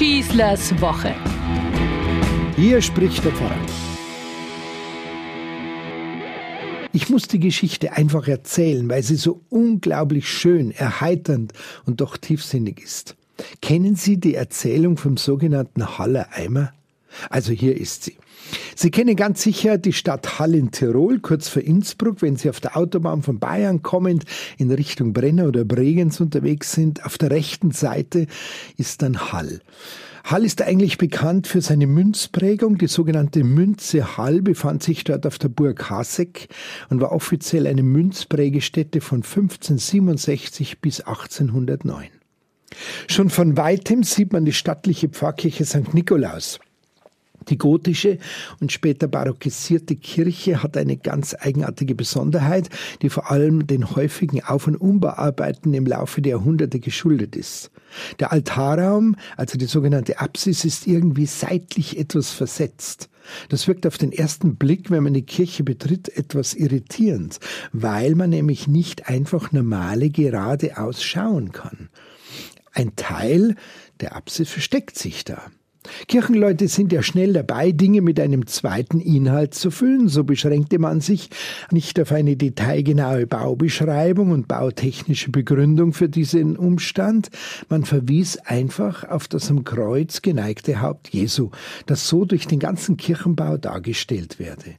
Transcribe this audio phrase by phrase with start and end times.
[0.00, 1.14] Schießlers Woche.
[2.56, 3.54] Hier spricht der Pfarrer.
[6.94, 11.52] Ich muss die Geschichte einfach erzählen, weil sie so unglaublich schön, erheiternd
[11.84, 13.14] und doch tiefsinnig ist.
[13.60, 16.72] Kennen Sie die Erzählung vom sogenannten Haller Eimer?
[17.28, 18.16] Also hier ist sie.
[18.74, 22.60] Sie kennen ganz sicher die Stadt Hall in Tirol, kurz vor Innsbruck, wenn Sie auf
[22.60, 24.24] der Autobahn von Bayern kommend
[24.56, 27.04] in Richtung Brenner oder Bregenz unterwegs sind.
[27.04, 28.26] Auf der rechten Seite
[28.76, 29.60] ist dann Hall.
[30.24, 32.78] Hall ist eigentlich bekannt für seine Münzprägung.
[32.78, 36.48] Die sogenannte Münze Hall befand sich dort auf der Burg Hasek
[36.88, 42.08] und war offiziell eine Münzprägestätte von 1567 bis 1809.
[43.08, 45.94] Schon von weitem sieht man die stattliche Pfarrkirche St.
[45.94, 46.60] Nikolaus.
[47.48, 48.18] Die gotische
[48.60, 52.68] und später barockisierte Kirche hat eine ganz eigenartige Besonderheit,
[53.02, 57.70] die vor allem den häufigen Auf- und Umbauarbeiten im Laufe der Jahrhunderte geschuldet ist.
[58.18, 63.08] Der Altarraum, also die sogenannte Apsis, ist irgendwie seitlich etwas versetzt.
[63.48, 67.38] Das wirkt auf den ersten Blick, wenn man die Kirche betritt, etwas irritierend,
[67.72, 71.90] weil man nämlich nicht einfach normale geradeaus schauen kann.
[72.72, 73.56] Ein Teil
[74.00, 75.50] der Apsis versteckt sich da.
[76.08, 80.08] Kirchenleute sind ja schnell dabei, Dinge mit einem zweiten Inhalt zu füllen.
[80.08, 81.30] So beschränkte man sich
[81.70, 87.30] nicht auf eine detailgenaue Baubeschreibung und bautechnische Begründung für diesen Umstand.
[87.68, 91.50] Man verwies einfach auf das am Kreuz geneigte Haupt Jesu,
[91.86, 94.76] das so durch den ganzen Kirchenbau dargestellt werde.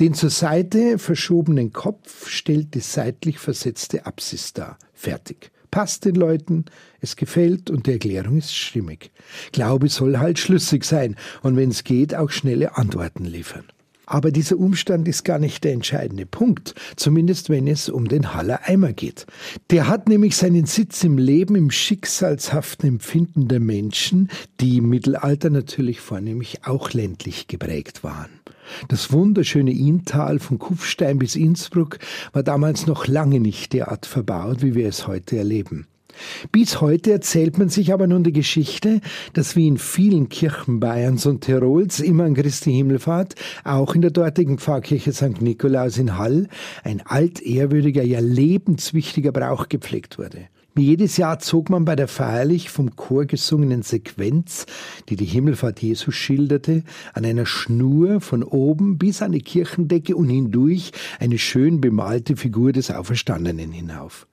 [0.00, 4.78] Den zur Seite verschobenen Kopf stellt die seitlich versetzte Apsis dar.
[4.94, 6.64] Fertig passt den Leuten,
[7.00, 9.10] es gefällt und die Erklärung ist stimmig.
[9.52, 13.64] Glaube soll halt schlüssig sein und wenn es geht, auch schnelle Antworten liefern.
[14.10, 18.60] Aber dieser Umstand ist gar nicht der entscheidende Punkt, zumindest wenn es um den Haller
[18.64, 19.26] Eimer geht.
[19.70, 25.50] Der hat nämlich seinen Sitz im Leben, im schicksalshaften Empfinden der Menschen, die im Mittelalter
[25.50, 28.30] natürlich vornehmlich auch ländlich geprägt waren.
[28.88, 31.98] Das wunderschöne Inntal von Kufstein bis Innsbruck
[32.32, 35.86] war damals noch lange nicht derart verbaut, wie wir es heute erleben.
[36.52, 39.00] Bis heute erzählt man sich aber nun die Geschichte,
[39.34, 43.34] dass wie in vielen Kirchen Bayerns und Tirols immer an Christi Himmelfahrt,
[43.64, 45.40] auch in der dortigen Pfarrkirche St.
[45.40, 46.48] Nikolaus in Hall,
[46.82, 50.48] ein altehrwürdiger, ja lebenswichtiger Brauch gepflegt wurde.
[50.78, 54.66] Jedes Jahr zog man bei der feierlich vom Chor gesungenen Sequenz,
[55.08, 56.84] die die Himmelfahrt Jesu schilderte,
[57.14, 62.72] an einer Schnur von oben bis an die Kirchendecke und hindurch eine schön bemalte Figur
[62.72, 64.26] des Auferstandenen hinauf.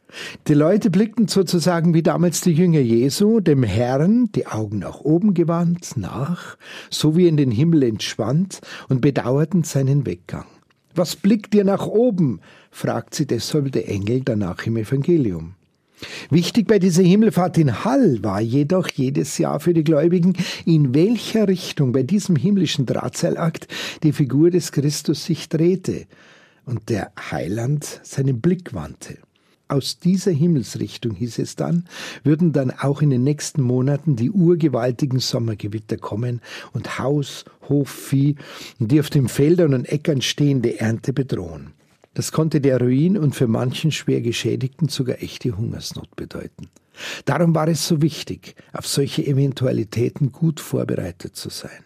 [0.48, 5.34] Die Leute blickten sozusagen wie damals die Jünger Jesu, dem Herrn, die Augen nach oben
[5.34, 6.58] gewandt, nach,
[6.90, 10.46] so wie in den Himmel entschwand, und bedauerten seinen Weggang.
[10.94, 12.40] Was blickt ihr nach oben?
[12.72, 15.56] fragt sie deshalb der Engel danach im Evangelium.
[16.30, 20.34] Wichtig bei dieser Himmelfahrt in Hall war jedoch jedes Jahr für die Gläubigen,
[20.66, 23.68] in welcher Richtung bei diesem himmlischen Drahtseilakt
[24.04, 26.06] die Figur des Christus sich drehte
[26.66, 29.18] und der Heiland seinen Blick wandte.
[29.68, 31.86] Aus dieser Himmelsrichtung, hieß es dann,
[32.24, 36.42] würden dann auch in den nächsten Monaten die urgewaltigen Sommergewitter kommen
[36.74, 38.36] und Haus, Hof, Vieh
[38.80, 41.74] und die auf den Feldern und Äckern stehende Ernte bedrohen.
[42.16, 46.70] Das konnte der Ruin und für manchen schwer Geschädigten sogar echte Hungersnot bedeuten.
[47.26, 51.84] Darum war es so wichtig, auf solche Eventualitäten gut vorbereitet zu sein.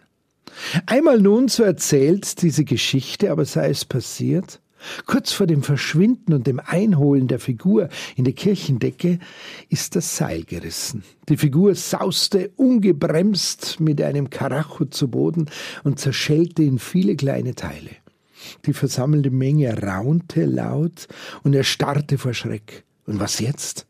[0.85, 4.62] Einmal nun, so erzählt diese Geschichte, aber sei es passiert,
[5.07, 9.18] kurz vor dem Verschwinden und dem Einholen der Figur in die Kirchendecke
[9.69, 11.03] ist das Seil gerissen.
[11.28, 15.47] Die Figur sauste ungebremst mit einem Karacho zu Boden
[15.84, 17.89] und zerschellte in viele kleine Teile.
[18.66, 21.07] Die versammelte Menge raunte laut
[21.44, 22.83] und erstarrte vor Schreck.
[23.05, 23.85] Und was jetzt?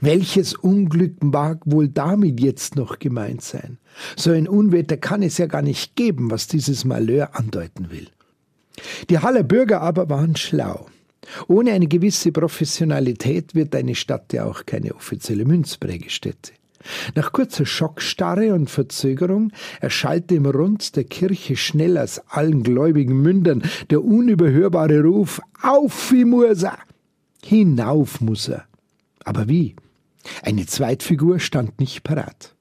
[0.00, 3.78] Welches Unglück mag wohl damit jetzt noch gemeint sein?
[4.16, 8.08] So ein Unwetter kann es ja gar nicht geben, was dieses Malheur andeuten will.
[9.10, 10.86] Die Haller Bürger aber waren schlau.
[11.46, 16.52] Ohne eine gewisse Professionalität wird eine Stadt ja auch keine offizielle Münzprägestätte.
[17.14, 23.62] Nach kurzer Schockstarre und Verzögerung erschallte im Rund der Kirche schnell aus allen gläubigen Mündern
[23.90, 26.78] der unüberhörbare Ruf Auf, wie muss er!
[27.44, 28.64] Hinauf muss er!
[29.24, 29.76] Aber wie?
[30.42, 32.54] Eine Zweitfigur stand nicht parat.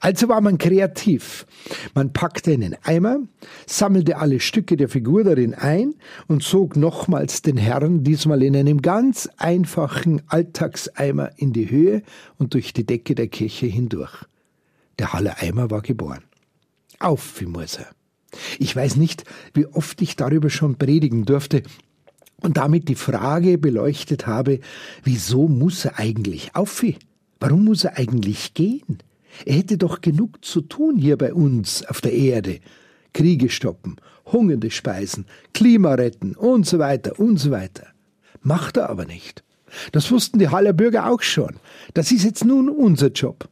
[0.00, 1.46] Also war man kreativ.
[1.94, 3.20] Man packte einen Eimer,
[3.66, 5.94] sammelte alle Stücke der Figur darin ein
[6.28, 12.02] und zog nochmals den Herrn, diesmal in einem ganz einfachen Alltagseimer, in die Höhe
[12.38, 14.24] und durch die Decke der Kirche hindurch.
[14.98, 16.22] Der Halle Eimer war geboren.
[17.00, 17.88] Auf, wie muss er.
[18.58, 21.62] Ich weiß nicht, wie oft ich darüber schon predigen durfte
[22.40, 24.60] und damit die Frage beleuchtet habe,
[25.02, 26.84] wieso muss er eigentlich auf?
[27.40, 28.98] Warum muss er eigentlich gehen?
[29.44, 32.60] Er hätte doch genug zu tun hier bei uns auf der Erde.
[33.12, 33.96] Kriege stoppen,
[34.26, 37.86] hungernde speisen, Klima retten und so weiter und so weiter.
[38.42, 39.44] Macht er aber nicht.
[39.92, 41.56] Das wussten die Haller Bürger auch schon.
[41.94, 43.48] Das ist jetzt nun unser Job.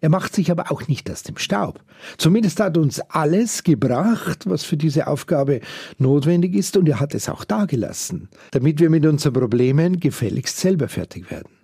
[0.00, 1.82] Er macht sich aber auch nicht aus dem Staub.
[2.16, 5.60] Zumindest hat uns alles gebracht, was für diese Aufgabe
[5.98, 10.88] notwendig ist, und er hat es auch dagelassen, damit wir mit unseren Problemen gefälligst selber
[10.88, 11.59] fertig werden.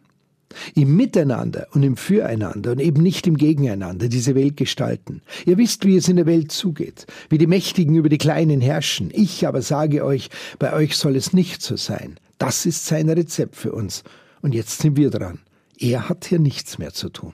[0.75, 5.23] Im Miteinander und im Füreinander und eben nicht im Gegeneinander diese Welt gestalten.
[5.45, 9.11] Ihr wisst, wie es in der Welt zugeht, wie die Mächtigen über die Kleinen herrschen.
[9.13, 12.17] Ich aber sage euch, bei euch soll es nicht so sein.
[12.39, 14.03] Das ist sein Rezept für uns.
[14.43, 15.41] Und jetzt sind wir dran.
[15.79, 17.33] Er hat hier nichts mehr zu tun.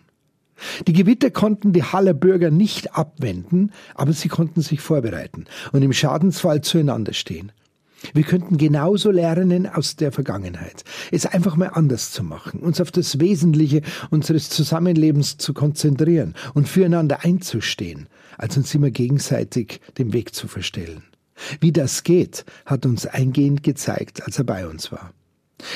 [0.87, 5.93] Die Gewitter konnten die Haller Bürger nicht abwenden, aber sie konnten sich vorbereiten und im
[5.93, 7.53] Schadensfall zueinander stehen.
[8.15, 12.91] Wir könnten genauso lernen aus der Vergangenheit, es einfach mal anders zu machen, uns auf
[12.91, 18.09] das Wesentliche unseres Zusammenlebens zu konzentrieren und füreinander einzustehen,
[18.39, 21.05] als uns immer gegenseitig den Weg zu verstellen.
[21.61, 25.13] Wie das geht, hat uns eingehend gezeigt, als er bei uns war.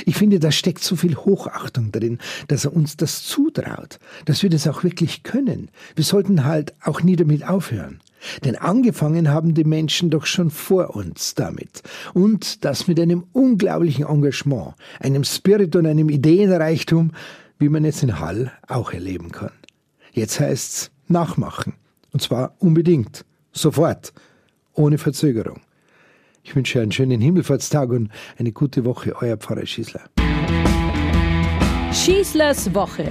[0.05, 2.19] Ich finde, da steckt so viel Hochachtung drin,
[2.49, 5.70] dass er uns das zutraut, dass wir das auch wirklich können.
[5.94, 8.00] Wir sollten halt auch nie damit aufhören.
[8.44, 11.82] Denn angefangen haben die Menschen doch schon vor uns damit.
[12.14, 17.12] Und das mit einem unglaublichen Engagement, einem Spirit und einem Ideenreichtum,
[17.58, 19.52] wie man es in Hall auch erleben kann.
[20.12, 21.75] Jetzt heißt's nachmachen.
[22.12, 23.25] Und zwar unbedingt.
[23.52, 24.12] Sofort.
[24.75, 25.61] Ohne Verzögerung.
[26.43, 29.14] Ich wünsche einen schönen Himmelfahrtstag und eine gute Woche.
[29.20, 30.02] Euer Pfarrer Schießler.
[31.93, 33.11] Schießlers Woche.